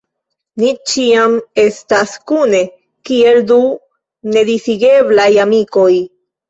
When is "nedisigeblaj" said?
4.35-5.33